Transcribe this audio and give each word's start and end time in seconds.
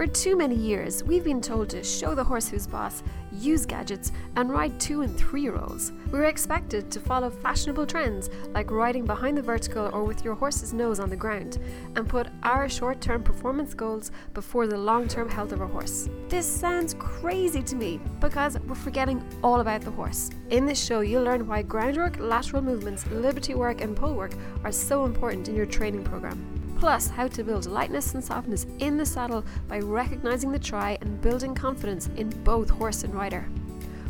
For 0.00 0.06
too 0.06 0.34
many 0.34 0.54
years, 0.54 1.04
we've 1.04 1.24
been 1.24 1.42
told 1.42 1.68
to 1.68 1.84
show 1.84 2.14
the 2.14 2.24
horse 2.24 2.48
who's 2.48 2.66
boss, 2.66 3.02
use 3.32 3.66
gadgets, 3.66 4.12
and 4.34 4.48
ride 4.48 4.80
two 4.80 5.02
and 5.02 5.14
three 5.14 5.42
year 5.42 5.58
olds. 5.58 5.92
We 6.10 6.18
were 6.18 6.24
expected 6.24 6.90
to 6.90 6.98
follow 6.98 7.28
fashionable 7.28 7.84
trends 7.84 8.30
like 8.54 8.70
riding 8.70 9.04
behind 9.04 9.36
the 9.36 9.42
vertical 9.42 9.90
or 9.92 10.04
with 10.04 10.24
your 10.24 10.34
horse's 10.34 10.72
nose 10.72 11.00
on 11.00 11.10
the 11.10 11.16
ground, 11.16 11.58
and 11.96 12.08
put 12.08 12.28
our 12.44 12.66
short 12.66 13.02
term 13.02 13.22
performance 13.22 13.74
goals 13.74 14.10
before 14.32 14.66
the 14.66 14.78
long 14.78 15.06
term 15.06 15.28
health 15.28 15.52
of 15.52 15.60
our 15.60 15.68
horse. 15.68 16.08
This 16.30 16.46
sounds 16.46 16.94
crazy 16.94 17.62
to 17.64 17.76
me 17.76 18.00
because 18.20 18.58
we're 18.60 18.76
forgetting 18.76 19.22
all 19.44 19.60
about 19.60 19.82
the 19.82 19.90
horse. 19.90 20.30
In 20.48 20.64
this 20.64 20.82
show, 20.82 21.00
you'll 21.00 21.24
learn 21.24 21.46
why 21.46 21.60
groundwork, 21.60 22.18
lateral 22.18 22.62
movements, 22.62 23.06
liberty 23.08 23.54
work, 23.54 23.82
and 23.82 23.94
pull 23.94 24.14
work 24.14 24.32
are 24.64 24.72
so 24.72 25.04
important 25.04 25.50
in 25.50 25.54
your 25.54 25.66
training 25.66 26.04
program 26.04 26.59
plus 26.80 27.08
how 27.08 27.28
to 27.28 27.44
build 27.44 27.66
lightness 27.66 28.14
and 28.14 28.24
softness 28.24 28.66
in 28.78 28.96
the 28.96 29.04
saddle 29.04 29.44
by 29.68 29.78
recognizing 29.78 30.50
the 30.50 30.58
try 30.58 30.96
and 31.02 31.20
building 31.20 31.54
confidence 31.54 32.08
in 32.16 32.30
both 32.42 32.70
horse 32.70 33.04
and 33.04 33.14
rider. 33.14 33.46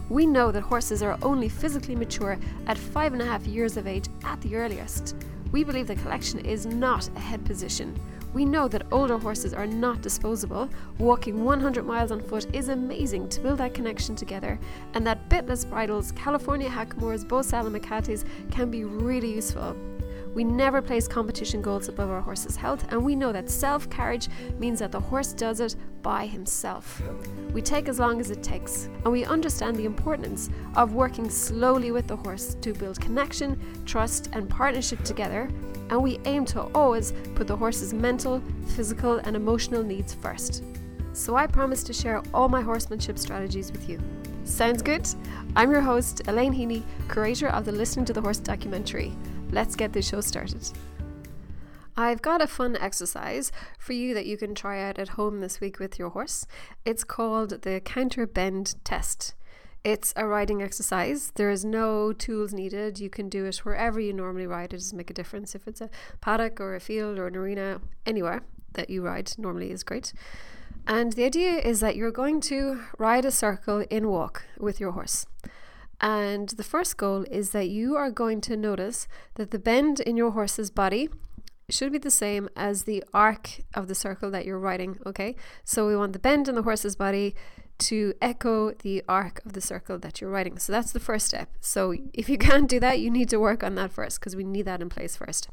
We 0.08 0.24
know 0.24 0.52
that 0.52 0.60
horses 0.60 1.02
are 1.02 1.18
only 1.20 1.48
physically 1.48 1.96
mature 1.96 2.38
at 2.68 2.78
five 2.78 3.12
and 3.12 3.20
a 3.20 3.26
half 3.26 3.44
years 3.44 3.76
of 3.76 3.88
age 3.88 4.06
at 4.22 4.40
the 4.42 4.54
earliest. 4.54 5.16
We 5.50 5.64
believe 5.64 5.88
the 5.88 5.96
collection 5.96 6.38
is 6.46 6.64
not 6.64 7.08
a 7.16 7.18
head 7.18 7.44
position. 7.44 7.98
We 8.32 8.44
know 8.44 8.68
that 8.68 8.86
older 8.92 9.18
horses 9.18 9.52
are 9.52 9.66
not 9.66 10.00
disposable. 10.00 10.68
Walking 10.98 11.44
100 11.44 11.84
miles 11.84 12.12
on 12.12 12.20
foot 12.20 12.46
is 12.54 12.68
amazing 12.68 13.30
to 13.30 13.40
build 13.40 13.58
that 13.58 13.74
connection 13.74 14.14
together, 14.14 14.60
and 14.94 15.04
that 15.08 15.28
bitless 15.28 15.64
bridles, 15.68 16.12
California 16.12 16.70
Hackamores, 16.70 17.26
Beau 17.26 17.40
Salamacates 17.40 18.24
can 18.52 18.70
be 18.70 18.84
really 18.84 19.34
useful. 19.34 19.76
We 20.32 20.44
never 20.44 20.80
place 20.80 21.08
competition 21.08 21.60
goals 21.60 21.88
above 21.88 22.08
our 22.08 22.20
horse's 22.20 22.54
health, 22.54 22.86
and 22.92 23.04
we 23.04 23.16
know 23.16 23.32
that 23.32 23.50
self 23.50 23.90
carriage 23.90 24.28
means 24.60 24.78
that 24.78 24.92
the 24.92 25.00
horse 25.00 25.32
does 25.32 25.58
it 25.58 25.74
by 26.02 26.26
himself. 26.26 27.02
We 27.52 27.60
take 27.60 27.88
as 27.88 27.98
long 27.98 28.20
as 28.20 28.30
it 28.30 28.40
takes, 28.40 28.88
and 29.04 29.12
we 29.12 29.24
understand 29.24 29.76
the 29.76 29.86
importance 29.86 30.48
of 30.76 30.94
working 30.94 31.28
slowly 31.28 31.90
with 31.90 32.06
the 32.06 32.16
horse 32.16 32.54
to 32.60 32.72
build 32.72 33.00
connection, 33.00 33.60
trust, 33.84 34.30
and 34.32 34.48
partnership 34.48 35.02
together. 35.02 35.50
And 35.90 36.00
we 36.00 36.20
aim 36.24 36.44
to 36.46 36.62
always 36.76 37.12
put 37.34 37.48
the 37.48 37.56
horse's 37.56 37.92
mental, 37.92 38.40
physical, 38.76 39.18
and 39.18 39.34
emotional 39.34 39.82
needs 39.82 40.14
first. 40.14 40.62
So 41.12 41.34
I 41.34 41.48
promise 41.48 41.82
to 41.82 41.92
share 41.92 42.22
all 42.32 42.48
my 42.48 42.60
horsemanship 42.60 43.18
strategies 43.18 43.72
with 43.72 43.88
you. 43.88 43.98
Sounds 44.44 44.80
good? 44.80 45.08
I'm 45.56 45.72
your 45.72 45.80
host, 45.80 46.22
Elaine 46.28 46.54
Heney, 46.54 46.84
curator 47.08 47.48
of 47.48 47.64
the 47.64 47.72
Listening 47.72 48.04
to 48.06 48.12
the 48.12 48.20
Horse 48.20 48.38
documentary 48.38 49.16
let's 49.52 49.76
get 49.76 49.92
this 49.92 50.08
show 50.08 50.20
started. 50.20 50.70
I've 51.96 52.22
got 52.22 52.40
a 52.40 52.46
fun 52.46 52.76
exercise 52.80 53.52
for 53.78 53.92
you 53.92 54.14
that 54.14 54.26
you 54.26 54.36
can 54.36 54.54
try 54.54 54.82
out 54.82 54.98
at 54.98 55.10
home 55.10 55.40
this 55.40 55.60
week 55.60 55.78
with 55.78 55.98
your 55.98 56.10
horse. 56.10 56.46
It's 56.84 57.04
called 57.04 57.62
the 57.62 57.80
counter 57.80 58.26
bend 58.26 58.76
test. 58.84 59.34
It's 59.82 60.12
a 60.16 60.26
riding 60.26 60.62
exercise. 60.62 61.32
There 61.34 61.50
is 61.50 61.64
no 61.64 62.12
tools 62.12 62.52
needed. 62.52 63.00
You 63.00 63.10
can 63.10 63.28
do 63.28 63.46
it 63.46 63.56
wherever 63.58 63.98
you 63.98 64.12
normally 64.12 64.46
ride. 64.46 64.72
It 64.72 64.78
doesn't 64.78 64.96
make 64.96 65.10
a 65.10 65.14
difference 65.14 65.54
if 65.54 65.66
it's 65.66 65.80
a 65.80 65.90
paddock 66.20 66.60
or 66.60 66.74
a 66.74 66.80
field 66.80 67.18
or 67.18 67.26
an 67.26 67.36
arena, 67.36 67.80
anywhere 68.06 68.42
that 68.74 68.90
you 68.90 69.02
ride 69.02 69.32
normally 69.36 69.70
is 69.70 69.82
great. 69.82 70.12
And 70.86 71.12
the 71.14 71.24
idea 71.24 71.58
is 71.58 71.80
that 71.80 71.96
you're 71.96 72.10
going 72.10 72.40
to 72.42 72.82
ride 72.98 73.24
a 73.24 73.30
circle 73.30 73.84
in 73.90 74.08
walk 74.08 74.44
with 74.58 74.80
your 74.80 74.92
horse. 74.92 75.26
And 76.00 76.48
the 76.50 76.64
first 76.64 76.96
goal 76.96 77.26
is 77.30 77.50
that 77.50 77.68
you 77.68 77.94
are 77.96 78.10
going 78.10 78.40
to 78.42 78.56
notice 78.56 79.06
that 79.34 79.50
the 79.50 79.58
bend 79.58 80.00
in 80.00 80.16
your 80.16 80.30
horse's 80.30 80.70
body 80.70 81.10
should 81.68 81.92
be 81.92 81.98
the 81.98 82.10
same 82.10 82.48
as 82.56 82.84
the 82.84 83.04
arc 83.12 83.60
of 83.74 83.86
the 83.86 83.94
circle 83.94 84.30
that 84.30 84.44
you're 84.44 84.58
riding. 84.58 84.98
Okay, 85.06 85.36
so 85.64 85.86
we 85.86 85.96
want 85.96 86.12
the 86.12 86.18
bend 86.18 86.48
in 86.48 86.54
the 86.54 86.62
horse's 86.62 86.96
body 86.96 87.34
to 87.78 88.12
echo 88.20 88.72
the 88.72 89.02
arc 89.08 89.44
of 89.44 89.52
the 89.54 89.60
circle 89.60 89.98
that 89.98 90.20
you're 90.20 90.30
riding. 90.30 90.58
So 90.58 90.72
that's 90.72 90.92
the 90.92 91.00
first 91.00 91.26
step. 91.26 91.50
So 91.60 91.94
if 92.12 92.28
you 92.28 92.38
can't 92.48 92.68
do 92.68 92.80
that, 92.80 93.00
you 93.00 93.10
need 93.10 93.28
to 93.30 93.38
work 93.38 93.62
on 93.62 93.74
that 93.76 93.92
first 93.92 94.20
because 94.20 94.36
we 94.36 94.44
need 94.44 94.64
that 94.66 94.82
in 94.82 94.88
place 94.88 95.16
first. 95.16 95.48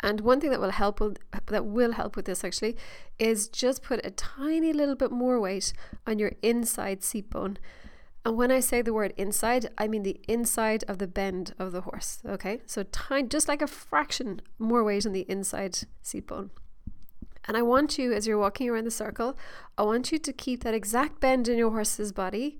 And 0.00 0.20
one 0.20 0.40
thing 0.40 0.50
that 0.50 0.60
will 0.60 0.70
help 0.70 1.00
that 1.46 1.64
will 1.64 1.92
help 1.92 2.16
with 2.16 2.24
this 2.24 2.42
actually 2.42 2.76
is 3.18 3.46
just 3.48 3.82
put 3.82 4.04
a 4.04 4.10
tiny 4.10 4.72
little 4.72 4.96
bit 4.96 5.12
more 5.12 5.38
weight 5.38 5.72
on 6.06 6.18
your 6.18 6.32
inside 6.42 7.04
seat 7.04 7.30
bone 7.30 7.56
and 8.24 8.36
when 8.36 8.52
I 8.52 8.60
say 8.60 8.82
the 8.82 8.92
word 8.92 9.12
inside, 9.16 9.68
I 9.76 9.88
mean 9.88 10.04
the 10.04 10.20
inside 10.28 10.84
of 10.86 10.98
the 10.98 11.08
bend 11.08 11.54
of 11.58 11.72
the 11.72 11.80
horse. 11.80 12.20
Okay, 12.24 12.60
so 12.66 12.84
tiny, 12.84 13.28
just 13.28 13.48
like 13.48 13.62
a 13.62 13.66
fraction 13.66 14.40
more 14.58 14.84
weight 14.84 15.06
on 15.06 15.12
the 15.12 15.26
inside 15.28 15.78
seat 16.02 16.28
bone. 16.28 16.50
And 17.48 17.56
I 17.56 17.62
want 17.62 17.98
you, 17.98 18.12
as 18.12 18.28
you're 18.28 18.38
walking 18.38 18.68
around 18.68 18.84
the 18.84 18.92
circle, 18.92 19.36
I 19.76 19.82
want 19.82 20.12
you 20.12 20.18
to 20.18 20.32
keep 20.32 20.62
that 20.62 20.74
exact 20.74 21.18
bend 21.20 21.48
in 21.48 21.58
your 21.58 21.72
horse's 21.72 22.12
body. 22.12 22.58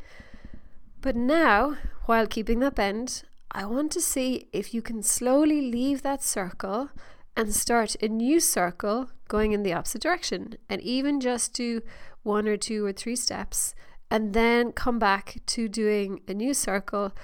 But 1.01 1.15
now, 1.15 1.77
while 2.07 2.27
keeping 2.27 2.59
that 2.61 2.75
bend, 2.75 3.23
I 3.53 3.65
want 3.65 3.93
to 3.93 4.01
see 4.01 4.49
if 4.53 4.75
you 4.75 4.83
can 4.83 5.05
slowly 5.05 5.71
leave 5.71 6.03
that 6.03 6.25
circle 6.25 6.91
and 7.37 7.55
start 7.55 7.95
a 8.03 8.09
new 8.09 8.41
circle 8.41 9.11
going 9.29 9.53
in 9.53 9.63
the 9.63 9.73
opposite 9.73 10.03
direction. 10.03 10.57
And 10.69 10.81
even 10.81 11.21
just 11.21 11.55
do 11.55 11.83
one 12.25 12.49
or 12.49 12.57
two 12.57 12.85
or 12.85 12.93
three 12.93 13.17
steps 13.17 13.77
and 14.13 14.35
then 14.35 14.73
come 14.73 14.99
back 14.99 15.39
to 15.47 15.67
doing 15.69 16.21
a 16.29 16.35
new 16.35 16.53
circle 16.53 17.17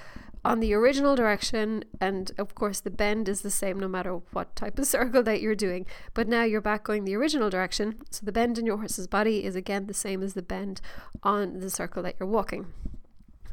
on 0.43 0.59
the 0.59 0.73
original 0.73 1.15
direction. 1.15 1.83
And 2.01 2.31
of 2.39 2.55
course 2.55 2.79
the 2.79 2.89
bend 2.89 3.29
is 3.29 3.41
the 3.41 3.51
same 3.51 3.79
no 3.79 3.87
matter 3.87 4.15
what 4.33 4.55
type 4.55 4.79
of 4.79 4.87
circle 4.97 5.21
that 5.21 5.39
you're 5.39 5.53
doing. 5.53 5.85
But 6.15 6.27
now 6.27 6.43
you're 6.45 6.61
back 6.61 6.83
going 6.83 7.05
the 7.05 7.15
original 7.15 7.51
direction. 7.51 8.01
So 8.09 8.25
the 8.25 8.31
bend 8.31 8.57
in 8.57 8.65
your 8.65 8.77
horse's 8.77 9.05
body 9.05 9.45
is 9.45 9.55
again 9.55 9.85
the 9.85 9.93
same 9.93 10.23
as 10.23 10.33
the 10.33 10.41
bend 10.41 10.81
on 11.21 11.59
the 11.59 11.69
circle 11.69 12.01
that 12.01 12.15
you're 12.19 12.27
walking. 12.27 12.73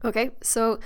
Okay 0.03 0.31
so 0.43 0.81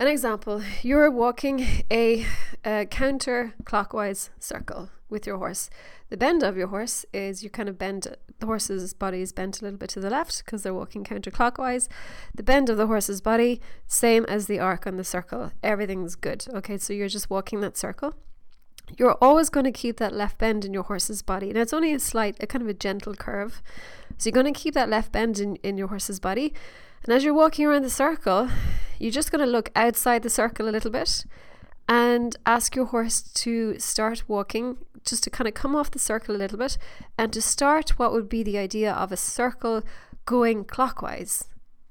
an 0.00 0.08
example. 0.08 0.60
You're 0.82 1.08
walking 1.08 1.84
a, 1.88 2.26
a 2.64 2.86
counterclockwise 2.86 4.30
circle 4.40 4.90
with 5.12 5.26
your 5.26 5.38
horse 5.38 5.70
the 6.12 6.18
bend 6.18 6.42
of 6.42 6.58
your 6.58 6.66
horse 6.66 7.06
is 7.14 7.42
you 7.42 7.48
kind 7.48 7.70
of 7.70 7.78
bend 7.78 8.16
the 8.38 8.44
horse's 8.44 8.92
body 8.92 9.22
is 9.22 9.32
bent 9.32 9.62
a 9.62 9.64
little 9.64 9.78
bit 9.78 9.88
to 9.90 10.00
the 10.00 10.10
left 10.10 10.44
because 10.44 10.62
they're 10.62 10.74
walking 10.74 11.04
counterclockwise. 11.04 11.88
The 12.34 12.42
bend 12.42 12.68
of 12.68 12.76
the 12.76 12.86
horse's 12.86 13.22
body, 13.22 13.62
same 13.86 14.26
as 14.26 14.46
the 14.46 14.58
arc 14.58 14.86
on 14.86 14.98
the 14.98 15.04
circle. 15.04 15.52
Everything's 15.62 16.14
good. 16.14 16.44
Okay, 16.52 16.76
so 16.76 16.92
you're 16.92 17.08
just 17.08 17.30
walking 17.30 17.62
that 17.62 17.78
circle. 17.78 18.14
You're 18.98 19.16
always 19.22 19.48
going 19.48 19.64
to 19.64 19.72
keep 19.72 19.96
that 19.96 20.12
left 20.12 20.36
bend 20.36 20.66
in 20.66 20.74
your 20.74 20.82
horse's 20.82 21.22
body. 21.22 21.50
Now 21.50 21.62
it's 21.62 21.72
only 21.72 21.94
a 21.94 21.98
slight, 21.98 22.36
a 22.40 22.46
kind 22.46 22.60
of 22.60 22.68
a 22.68 22.74
gentle 22.74 23.14
curve. 23.14 23.62
So 24.18 24.28
you're 24.28 24.34
going 24.34 24.52
to 24.52 24.60
keep 24.60 24.74
that 24.74 24.90
left 24.90 25.12
bend 25.12 25.38
in, 25.38 25.56
in 25.62 25.78
your 25.78 25.88
horse's 25.88 26.20
body. 26.20 26.52
And 27.04 27.14
as 27.14 27.24
you're 27.24 27.32
walking 27.32 27.64
around 27.64 27.84
the 27.84 27.90
circle, 27.90 28.50
you're 28.98 29.12
just 29.12 29.32
going 29.32 29.42
to 29.42 29.50
look 29.50 29.70
outside 29.74 30.24
the 30.24 30.28
circle 30.28 30.68
a 30.68 30.72
little 30.72 30.90
bit 30.90 31.24
and 31.88 32.36
ask 32.44 32.76
your 32.76 32.86
horse 32.86 33.22
to 33.22 33.78
start 33.78 34.24
walking 34.28 34.76
just 35.04 35.24
to 35.24 35.30
kind 35.30 35.48
of 35.48 35.54
come 35.54 35.74
off 35.74 35.90
the 35.90 35.98
circle 35.98 36.34
a 36.34 36.38
little 36.38 36.58
bit 36.58 36.78
and 37.18 37.32
to 37.32 37.42
start 37.42 37.98
what 37.98 38.12
would 38.12 38.28
be 38.28 38.42
the 38.42 38.58
idea 38.58 38.92
of 38.92 39.12
a 39.12 39.16
circle 39.16 39.82
going 40.26 40.64
clockwise. 40.64 41.48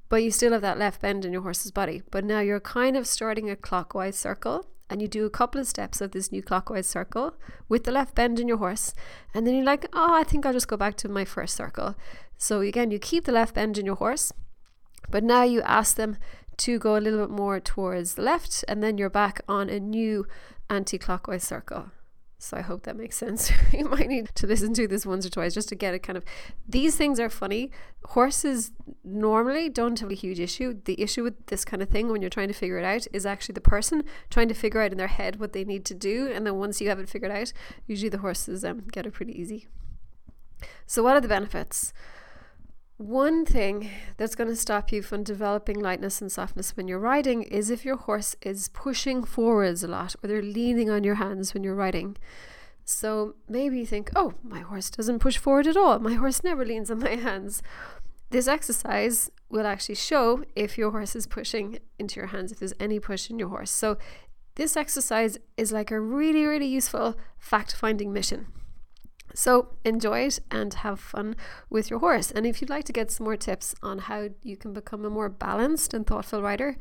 But 0.10 0.24
you 0.24 0.32
still 0.32 0.52
have 0.52 0.62
that 0.62 0.78
left 0.78 1.02
bend 1.02 1.24
in 1.24 1.32
your 1.32 1.42
horse's 1.42 1.72
body. 1.72 2.02
But 2.12 2.26
now 2.26 2.40
you're 2.42 2.60
kind 2.60 2.98
of 2.98 3.08
starting 3.08 3.50
a 3.50 3.56
clockwise 3.56 4.18
circle 4.18 4.66
and 4.90 5.02
you 5.02 5.08
do 5.08 5.26
a 5.26 5.30
couple 5.30 5.62
of 5.62 5.68
steps 5.68 6.02
of 6.02 6.12
this 6.12 6.34
new 6.34 6.44
clockwise 6.44 6.86
circle 6.86 7.34
with 7.70 7.86
the 7.86 7.92
left 7.92 8.14
bend 8.14 8.40
in 8.40 8.48
your 8.48 8.58
horse. 8.58 8.94
And 9.34 9.48
then 9.48 9.56
you're 9.56 9.64
like, 9.64 9.86
oh, 9.94 10.14
I 10.14 10.24
think 10.24 10.46
I'll 10.46 10.52
just 10.52 10.68
go 10.68 10.76
back 10.76 10.98
to 10.98 11.08
my 11.08 11.24
first 11.24 11.56
circle. 11.56 11.96
So 12.38 12.60
again, 12.60 12.92
you 12.92 13.00
keep 13.00 13.24
the 13.24 13.32
left 13.32 13.56
bend 13.56 13.78
in 13.78 13.86
your 13.86 13.96
horse, 13.96 14.34
but 15.10 15.24
now 15.24 15.44
you 15.44 15.62
ask 15.62 15.96
them 15.96 16.18
to 16.58 16.78
go 16.78 16.98
a 16.98 17.00
little 17.00 17.20
bit 17.20 17.30
more 17.30 17.60
towards 17.60 18.16
the 18.16 18.22
left, 18.22 18.66
and 18.68 18.84
then 18.84 18.98
you're 18.98 19.10
back 19.10 19.42
on 19.48 19.70
a 19.70 19.80
new 19.80 20.28
anti 20.70 20.98
clockwise 20.98 21.44
circle. 21.44 21.92
So 22.44 22.58
I 22.58 22.62
hope 22.62 22.84
that 22.84 22.96
makes 22.96 23.18
sense. 23.18 23.52
you 23.72 23.86
might 23.86 24.08
need 24.08 24.32
to 24.34 24.48
listen 24.48 24.74
to 24.74 24.88
this 24.88 25.06
once 25.06 25.28
or 25.28 25.30
twice 25.30 25.54
just 25.54 25.70
to 25.70 25.76
get 25.76 25.94
it 25.94 26.00
kind 26.00 26.18
of. 26.18 26.26
These 26.68 26.96
things 26.96 27.20
are 27.20 27.30
funny. 27.30 27.70
Horses 28.06 28.72
normally 29.04 29.70
don't 29.70 30.00
have 30.00 30.10
a 30.10 30.16
huge 30.16 30.40
issue. 30.40 30.82
The 30.86 31.00
issue 31.00 31.22
with 31.22 31.46
this 31.46 31.64
kind 31.64 31.84
of 31.84 31.90
thing 31.90 32.12
when 32.12 32.20
you're 32.20 32.32
trying 32.32 32.48
to 32.48 32.56
figure 32.56 32.80
it 32.80 32.84
out 32.84 33.06
is 33.14 33.28
actually 33.28 33.54
the 33.54 33.62
person 33.62 34.04
trying 34.32 34.48
to 34.48 34.56
figure 34.56 34.82
out 34.82 34.92
in 34.92 34.98
their 34.98 35.06
head 35.06 35.40
what 35.40 35.54
they 35.54 35.64
need 35.64 35.86
to 35.86 35.94
do. 35.94 36.32
And 36.34 36.48
then 36.48 36.56
once 36.56 36.82
you 36.82 36.90
have 36.90 36.98
it 36.98 37.10
figured 37.10 37.32
out, 37.32 37.54
usually 37.86 38.10
the 38.10 38.18
horses 38.18 38.66
um, 38.66 38.86
get 38.92 39.06
it 39.06 39.14
pretty 39.14 39.40
easy. 39.40 39.68
So, 40.88 41.04
what 41.04 41.16
are 41.16 41.22
the 41.22 41.28
benefits? 41.28 41.94
One 43.02 43.48
thing 43.48 43.90
that's 44.18 44.36
going 44.36 44.52
to 44.52 44.56
stop 44.56 44.92
you 44.92 45.02
from 45.02 45.24
developing 45.24 45.80
lightness 45.80 46.22
and 46.22 46.32
softness 46.32 46.78
when 46.78 46.88
you're 46.88 47.00
riding 47.00 47.42
is 47.42 47.72
if 47.72 47.84
your 47.84 47.98
horse 47.98 48.36
is 48.44 48.68
pushing 48.68 49.24
forwards 49.24 49.84
a 49.84 49.88
lot 49.88 50.16
or 50.22 50.28
they're 50.28 50.44
leaning 50.44 50.92
on 50.92 51.04
your 51.04 51.16
hands 51.16 51.52
when 51.52 51.64
you're 51.64 51.74
riding. 51.74 52.16
So 52.86 53.34
maybe 53.50 53.80
you 53.80 53.88
think, 53.88 54.12
oh, 54.16 54.36
my 54.44 54.60
horse 54.60 54.92
doesn't 54.92 55.18
push 55.18 55.40
forward 55.40 55.66
at 55.66 55.76
all. 55.76 55.98
My 55.98 56.14
horse 56.14 56.44
never 56.44 56.64
leans 56.64 56.92
on 56.92 57.00
my 57.00 57.16
hands. 57.16 57.64
This 58.30 58.48
exercise 58.48 59.32
will 59.50 59.66
actually 59.66 59.96
show 59.96 60.44
if 60.56 60.78
your 60.78 60.92
horse 60.92 61.16
is 61.16 61.26
pushing 61.26 61.80
into 61.98 62.20
your 62.20 62.28
hands, 62.28 62.52
if 62.52 62.60
there's 62.60 62.76
any 62.80 63.00
push 63.00 63.32
in 63.32 63.40
your 63.40 63.50
horse. 63.50 63.72
So 63.72 63.98
this 64.54 64.78
exercise 64.78 65.40
is 65.58 65.72
like 65.72 65.90
a 65.90 66.00
really, 66.00 66.46
really 66.46 66.68
useful 66.68 67.16
fact 67.40 67.76
finding 67.76 68.14
mission. 68.14 68.46
So 69.34 69.70
enjoy 69.86 70.22
it 70.22 70.40
and 70.50 70.74
have 70.74 71.00
fun 71.00 71.36
with 71.70 71.90
your 71.90 72.00
horse. 72.00 72.32
And 72.32 72.46
if 72.46 72.62
you'd 72.62 72.70
like 72.70 72.86
to 72.86 72.94
get 72.94 73.12
some 73.12 73.26
more 73.26 73.38
tips 73.38 73.76
on 73.82 74.00
how 74.00 74.30
you 74.44 74.58
can 74.58 74.74
become 74.74 75.06
a 75.06 75.10
more 75.10 75.30
balanced 75.30 75.94
and 75.94 76.06
thoughtful 76.06 76.42
rider, 76.42 76.78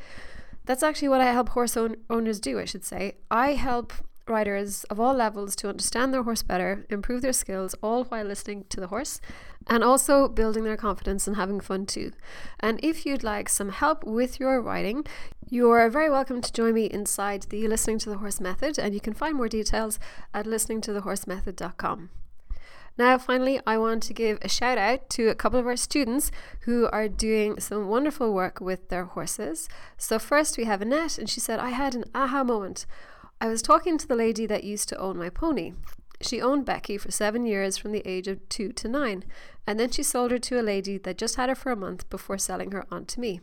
that's 0.64 0.82
actually 0.82 1.08
what 1.08 1.20
I 1.20 1.32
help 1.32 1.50
horse 1.50 1.76
own- 1.76 1.96
owners 2.08 2.40
do, 2.40 2.58
I 2.58 2.64
should 2.64 2.84
say. 2.84 3.16
I 3.30 3.52
help 3.54 3.92
riders 4.30 4.84
of 4.84 5.00
all 5.00 5.14
levels 5.14 5.56
to 5.56 5.68
understand 5.68 6.14
their 6.14 6.22
horse 6.22 6.42
better, 6.42 6.86
improve 6.88 7.22
their 7.22 7.32
skills, 7.32 7.74
all 7.82 8.04
while 8.04 8.24
listening 8.24 8.64
to 8.70 8.80
the 8.80 8.86
horse, 8.86 9.20
and 9.66 9.82
also 9.82 10.28
building 10.28 10.64
their 10.64 10.76
confidence 10.76 11.26
and 11.26 11.36
having 11.36 11.60
fun 11.60 11.84
too. 11.84 12.12
And 12.60 12.78
if 12.82 13.04
you'd 13.04 13.24
like 13.24 13.48
some 13.48 13.70
help 13.70 14.04
with 14.04 14.40
your 14.40 14.62
riding, 14.62 15.04
you're 15.48 15.90
very 15.90 16.08
welcome 16.08 16.40
to 16.40 16.52
join 16.52 16.74
me 16.74 16.86
inside 16.86 17.42
the 17.50 17.66
Listening 17.66 17.98
to 18.00 18.10
the 18.10 18.18
Horse 18.18 18.40
Method, 18.40 18.78
and 18.78 18.94
you 18.94 19.00
can 19.00 19.12
find 19.12 19.34
more 19.36 19.48
details 19.48 19.98
at 20.32 20.46
listeningtothehorsemethod.com. 20.46 22.10
Now, 23.00 23.16
finally, 23.16 23.58
I 23.66 23.78
want 23.78 24.02
to 24.02 24.12
give 24.12 24.38
a 24.42 24.48
shout 24.50 24.76
out 24.76 25.08
to 25.08 25.30
a 25.30 25.34
couple 25.34 25.58
of 25.58 25.66
our 25.66 25.74
students 25.74 26.30
who 26.64 26.86
are 26.92 27.08
doing 27.08 27.58
some 27.58 27.88
wonderful 27.88 28.34
work 28.34 28.60
with 28.60 28.90
their 28.90 29.06
horses. 29.06 29.70
So, 29.96 30.18
first 30.18 30.58
we 30.58 30.64
have 30.64 30.82
Annette, 30.82 31.16
and 31.16 31.26
she 31.26 31.40
said, 31.40 31.60
I 31.60 31.70
had 31.70 31.94
an 31.94 32.04
aha 32.14 32.44
moment. 32.44 32.84
I 33.40 33.48
was 33.48 33.62
talking 33.62 33.96
to 33.96 34.06
the 34.06 34.14
lady 34.14 34.44
that 34.44 34.64
used 34.64 34.90
to 34.90 34.98
own 34.98 35.16
my 35.16 35.30
pony. 35.30 35.72
She 36.20 36.42
owned 36.42 36.66
Becky 36.66 36.98
for 36.98 37.10
seven 37.10 37.46
years 37.46 37.78
from 37.78 37.92
the 37.92 38.06
age 38.06 38.28
of 38.28 38.46
two 38.50 38.70
to 38.72 38.86
nine, 38.86 39.24
and 39.66 39.80
then 39.80 39.90
she 39.90 40.02
sold 40.02 40.30
her 40.30 40.38
to 40.38 40.60
a 40.60 40.68
lady 40.74 40.98
that 40.98 41.16
just 41.16 41.36
had 41.36 41.48
her 41.48 41.54
for 41.54 41.72
a 41.72 41.76
month 41.76 42.06
before 42.10 42.36
selling 42.36 42.72
her 42.72 42.84
on 42.90 43.06
to 43.06 43.20
me. 43.20 43.40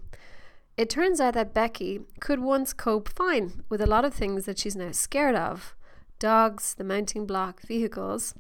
It 0.77 0.87
turns 0.87 1.19
out 1.19 1.33
that 1.33 1.55
Becky 1.55 2.01
could 2.19 2.41
once 2.41 2.73
cope 2.73 3.09
fine 3.09 3.63
with 3.69 3.81
a 3.81 3.87
lot 3.87 4.05
of 4.05 4.13
things 4.13 4.45
that 4.45 4.59
she's 4.59 4.75
now 4.75 4.91
scared 4.91 5.33
of 5.33 5.75
dogs, 6.19 6.75
the 6.75 6.83
mounting 6.83 7.25
block, 7.25 7.61
vehicles. 7.61 8.35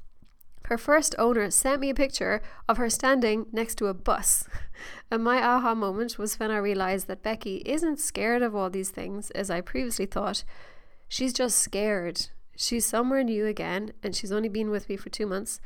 Her 0.67 0.77
first 0.77 1.15
owner 1.17 1.49
sent 1.49 1.79
me 1.79 1.89
a 1.89 1.95
picture 1.95 2.41
of 2.67 2.75
her 2.75 2.89
standing 2.89 3.45
next 3.53 3.75
to 3.75 3.87
a 3.87 3.93
bus. 3.93 4.47
And 5.09 5.23
my 5.23 5.41
aha 5.41 5.73
moment 5.73 6.19
was 6.19 6.37
when 6.39 6.51
I 6.51 6.57
realized 6.57 7.07
that 7.07 7.23
Becky 7.23 7.63
isn't 7.65 7.99
scared 7.99 8.43
of 8.43 8.53
all 8.53 8.69
these 8.69 8.91
things 8.91 9.31
as 9.31 9.49
I 9.49 9.61
previously 9.61 10.05
thought. 10.05 10.43
She's 11.07 11.33
just 11.33 11.57
scared. 11.57 12.27
She's 12.55 12.85
somewhere 12.85 13.23
new 13.23 13.45
again, 13.47 13.93
and 14.03 14.15
she's 14.15 14.31
only 14.31 14.49
been 14.49 14.69
with 14.69 14.87
me 14.89 14.97
for 14.97 15.09
two 15.09 15.25
months. 15.25 15.59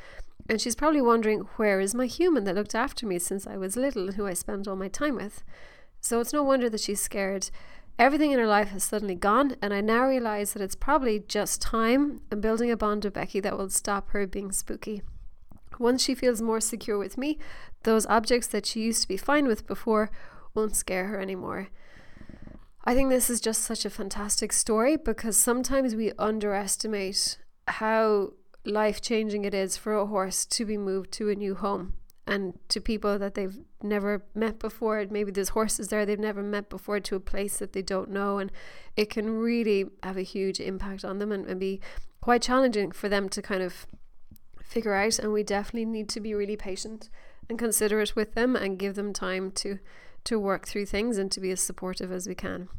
And 0.48 0.62
she's 0.62 0.76
probably 0.76 1.02
wondering, 1.02 1.40
where 1.58 1.82
is 1.82 1.96
my 1.96 2.06
human 2.06 2.44
that 2.46 2.56
looked 2.56 2.76
after 2.76 3.06
me 3.08 3.20
since 3.20 3.48
I 3.48 3.58
was 3.58 3.76
little 3.76 4.06
and 4.06 4.14
who 4.14 4.28
I 4.28 4.34
spent 4.34 4.68
all 4.68 4.76
my 4.76 4.88
time 4.88 5.16
with? 5.16 5.44
So 6.00 6.20
it's 6.20 6.32
no 6.32 6.44
wonder 6.44 6.70
that 6.70 6.82
she's 6.82 7.02
scared. 7.02 7.50
Everything 8.00 8.32
in 8.32 8.40
her 8.40 8.48
life 8.48 8.70
has 8.70 8.84
suddenly 8.84 9.16
gone, 9.16 9.56
and 9.62 9.74
I 9.74 9.82
now 9.82 10.06
realize 10.08 10.54
that 10.54 10.62
it's 10.62 10.76
probably 10.76 11.20
just 11.20 11.62
time 11.62 12.22
and 12.32 12.42
building 12.42 12.72
a 12.72 12.78
bond 12.78 13.04
with 13.04 13.14
Becky 13.14 13.40
that 13.40 13.58
will 13.58 13.70
stop 13.70 14.10
her 14.10 14.26
being 14.26 14.52
spooky. 14.52 15.02
Once 15.78 16.04
she 16.04 16.16
feels 16.16 16.42
more 16.42 16.60
secure 16.60 16.98
with 16.98 17.18
me, 17.18 17.38
those 17.84 18.06
objects 18.08 18.48
that 18.48 18.66
she 18.66 18.82
used 18.82 19.02
to 19.04 19.08
be 19.08 19.18
fine 19.18 19.48
with 19.48 19.68
before 19.68 20.10
won't 20.54 20.76
scare 20.76 21.08
her 21.08 21.20
anymore. 21.20 21.70
I 22.84 22.96
think 22.96 23.10
this 23.10 23.30
is 23.30 23.40
just 23.40 23.62
such 23.62 23.86
a 23.86 23.90
fantastic 23.90 24.52
story 24.52 24.98
because 24.98 25.38
sometimes 25.38 25.96
we 25.96 26.12
underestimate 26.18 27.38
how 27.68 28.34
life 28.66 29.02
changing 29.02 29.46
it 29.46 29.54
is 29.54 29.78
for 29.78 29.94
a 29.94 30.08
horse 30.08 30.46
to 30.46 30.66
be 30.66 30.78
moved 30.78 31.12
to 31.14 31.30
a 31.30 31.36
new 31.36 31.56
home 31.56 31.94
and 32.32 32.58
to 32.70 32.80
people 32.80 33.20
that 33.20 33.34
they've 33.34 33.60
never 33.84 34.24
met 34.34 34.58
before. 34.58 35.06
Maybe 35.12 35.32
there's 35.32 35.50
horses 35.50 35.90
there 35.90 36.06
they've 36.06 36.18
never 36.18 36.42
met 36.42 36.70
before 36.70 37.02
to 37.02 37.16
a 37.18 37.20
place 37.20 37.58
that 37.58 37.74
they 37.74 37.82
don't 37.82 38.10
know, 38.10 38.38
and 38.38 38.50
it 38.96 39.10
can 39.10 39.30
really 39.38 39.88
have 40.02 40.16
a 40.16 40.22
huge 40.22 40.62
impact 40.62 41.04
on 41.04 41.20
them 41.20 41.34
and, 41.34 41.46
and 41.46 41.60
be 41.60 41.82
quite 42.22 42.42
challenging 42.42 42.94
for 42.94 43.10
them 43.10 43.28
to 43.28 43.42
kind 43.42 43.62
of 43.62 43.86
figure 44.64 44.94
out. 44.94 45.20
And 45.20 45.34
we 45.34 45.44
definitely 45.44 45.84
need 45.84 46.08
to 46.08 46.22
be 46.22 46.34
really 46.34 46.56
patient 46.56 47.10
and 47.50 47.60
considerate 47.60 48.16
with 48.16 48.34
them 48.34 48.56
and 48.56 48.80
give 48.80 48.96
them 48.96 49.12
time 49.12 49.52
to 49.52 49.80
to 50.24 50.40
work 50.40 50.68
through 50.68 50.86
things 50.86 51.18
and 51.18 51.32
to 51.32 51.42
be 51.42 51.52
as 51.52 51.60
supportive 51.60 52.12
as 52.12 52.28
we 52.28 52.36
can. 52.36 52.70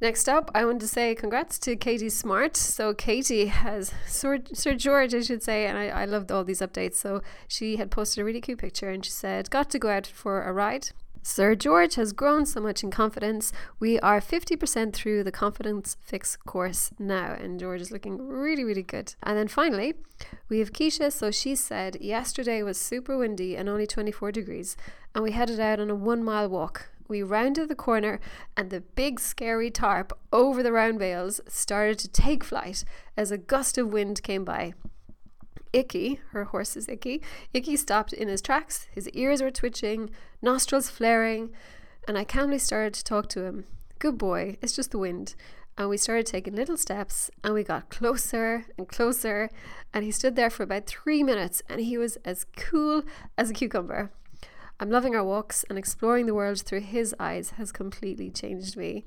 Next 0.00 0.28
up, 0.28 0.48
I 0.54 0.64
want 0.64 0.80
to 0.82 0.86
say 0.86 1.16
congrats 1.16 1.58
to 1.60 1.74
Katie 1.74 2.08
Smart. 2.08 2.56
So, 2.56 2.94
Katie 2.94 3.46
has 3.46 3.92
Sir, 4.06 4.38
Sir 4.52 4.74
George, 4.74 5.12
I 5.12 5.22
should 5.22 5.42
say, 5.42 5.66
and 5.66 5.76
I, 5.76 5.88
I 5.88 6.04
loved 6.04 6.30
all 6.30 6.44
these 6.44 6.60
updates. 6.60 6.94
So, 6.94 7.20
she 7.48 7.76
had 7.76 7.90
posted 7.90 8.22
a 8.22 8.24
really 8.24 8.40
cute 8.40 8.60
picture 8.60 8.90
and 8.90 9.04
she 9.04 9.10
said, 9.10 9.50
Got 9.50 9.70
to 9.70 9.78
go 9.80 9.88
out 9.88 10.06
for 10.06 10.42
a 10.42 10.52
ride. 10.52 10.90
Sir 11.22 11.56
George 11.56 11.96
has 11.96 12.12
grown 12.12 12.46
so 12.46 12.60
much 12.60 12.84
in 12.84 12.92
confidence. 12.92 13.52
We 13.80 13.98
are 13.98 14.20
50% 14.20 14.92
through 14.92 15.24
the 15.24 15.32
Confidence 15.32 15.96
Fix 16.00 16.36
course 16.36 16.92
now, 17.00 17.32
and 17.32 17.58
George 17.58 17.80
is 17.80 17.90
looking 17.90 18.18
really, 18.24 18.62
really 18.62 18.84
good. 18.84 19.16
And 19.24 19.36
then 19.36 19.48
finally, 19.48 19.94
we 20.48 20.60
have 20.60 20.72
Keisha. 20.72 21.12
So 21.12 21.32
she 21.32 21.56
said, 21.56 22.00
Yesterday 22.00 22.62
was 22.62 22.78
super 22.80 23.18
windy 23.18 23.56
and 23.56 23.68
only 23.68 23.86
24 23.86 24.30
degrees, 24.30 24.76
and 25.12 25.24
we 25.24 25.32
headed 25.32 25.58
out 25.58 25.80
on 25.80 25.90
a 25.90 25.94
one 25.96 26.22
mile 26.22 26.48
walk 26.48 26.88
we 27.08 27.22
rounded 27.22 27.68
the 27.68 27.74
corner 27.74 28.20
and 28.56 28.70
the 28.70 28.82
big 28.82 29.18
scary 29.18 29.70
tarp 29.70 30.12
over 30.32 30.62
the 30.62 30.72
round 30.72 30.98
bales 30.98 31.40
started 31.48 31.98
to 31.98 32.08
take 32.08 32.44
flight 32.44 32.84
as 33.16 33.30
a 33.30 33.38
gust 33.38 33.78
of 33.78 33.92
wind 33.92 34.22
came 34.22 34.44
by. 34.44 34.74
Icky, 35.72 36.20
her 36.30 36.44
horse 36.44 36.76
is 36.76 36.88
Icky, 36.88 37.22
Icky 37.52 37.76
stopped 37.76 38.12
in 38.12 38.28
his 38.28 38.40
tracks. 38.40 38.86
His 38.90 39.08
ears 39.10 39.42
were 39.42 39.50
twitching, 39.50 40.10
nostrils 40.40 40.88
flaring, 40.88 41.50
and 42.06 42.16
I 42.16 42.24
calmly 42.24 42.58
started 42.58 42.94
to 42.94 43.04
talk 43.04 43.28
to 43.30 43.44
him. 43.44 43.64
Good 43.98 44.16
boy, 44.16 44.56
it's 44.62 44.76
just 44.76 44.92
the 44.92 44.98
wind. 44.98 45.34
And 45.76 45.88
we 45.88 45.96
started 45.96 46.26
taking 46.26 46.56
little 46.56 46.76
steps 46.76 47.30
and 47.44 47.54
we 47.54 47.62
got 47.62 47.88
closer 47.88 48.64
and 48.76 48.88
closer. 48.88 49.48
And 49.94 50.04
he 50.04 50.10
stood 50.10 50.34
there 50.34 50.50
for 50.50 50.64
about 50.64 50.86
three 50.86 51.22
minutes 51.22 51.62
and 51.68 51.80
he 51.80 51.96
was 51.96 52.16
as 52.24 52.46
cool 52.56 53.02
as 53.36 53.50
a 53.50 53.54
cucumber. 53.54 54.10
I'm 54.80 54.90
loving 54.90 55.16
our 55.16 55.24
walks 55.24 55.64
and 55.68 55.78
exploring 55.78 56.26
the 56.26 56.34
world 56.34 56.60
through 56.60 56.80
his 56.80 57.14
eyes 57.18 57.50
has 57.56 57.72
completely 57.72 58.30
changed 58.30 58.76
me. 58.76 59.04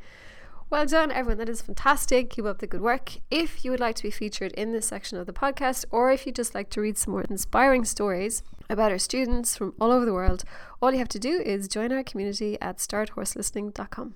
Well 0.69 0.85
done, 0.85 1.11
everyone. 1.11 1.37
That 1.37 1.49
is 1.49 1.61
fantastic. 1.61 2.29
Keep 2.29 2.45
up 2.45 2.59
the 2.59 2.67
good 2.67 2.81
work. 2.81 3.17
If 3.29 3.63
you 3.63 3.71
would 3.71 3.79
like 3.79 3.95
to 3.97 4.03
be 4.03 4.11
featured 4.11 4.53
in 4.53 4.71
this 4.71 4.87
section 4.87 5.17
of 5.17 5.27
the 5.27 5.33
podcast, 5.33 5.85
or 5.91 6.11
if 6.11 6.25
you 6.25 6.31
just 6.31 6.55
like 6.55 6.69
to 6.71 6.81
read 6.81 6.97
some 6.97 7.11
more 7.11 7.23
inspiring 7.23 7.83
stories 7.85 8.41
about 8.69 8.91
our 8.91 8.97
students 8.97 9.57
from 9.57 9.73
all 9.79 9.91
over 9.91 10.05
the 10.05 10.13
world, 10.13 10.43
all 10.81 10.91
you 10.91 10.99
have 10.99 11.09
to 11.09 11.19
do 11.19 11.41
is 11.41 11.67
join 11.67 11.91
our 11.91 12.03
community 12.03 12.57
at 12.61 12.77
starthorselistening.com. 12.77 14.15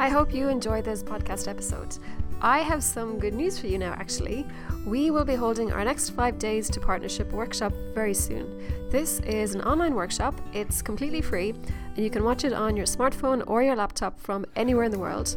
I 0.00 0.08
hope 0.08 0.32
you 0.32 0.48
enjoyed 0.48 0.84
this 0.84 1.02
podcast 1.02 1.48
episode. 1.48 1.98
I 2.40 2.60
have 2.60 2.84
some 2.84 3.18
good 3.18 3.34
news 3.34 3.58
for 3.58 3.66
you 3.66 3.78
now, 3.78 3.94
actually. 3.94 4.46
We 4.86 5.10
will 5.10 5.24
be 5.24 5.34
holding 5.34 5.72
our 5.72 5.84
next 5.84 6.10
five 6.10 6.38
days 6.38 6.70
to 6.70 6.78
partnership 6.78 7.32
workshop 7.32 7.72
very 7.92 8.14
soon. 8.14 8.88
This 8.90 9.18
is 9.20 9.56
an 9.56 9.62
online 9.62 9.94
workshop, 9.96 10.40
it's 10.52 10.80
completely 10.80 11.20
free, 11.20 11.50
and 11.50 11.98
you 11.98 12.10
can 12.10 12.22
watch 12.22 12.44
it 12.44 12.52
on 12.52 12.76
your 12.76 12.86
smartphone 12.86 13.42
or 13.48 13.64
your 13.64 13.74
laptop 13.74 14.20
from 14.20 14.46
anywhere 14.54 14.84
in 14.84 14.92
the 14.92 14.98
world. 15.00 15.36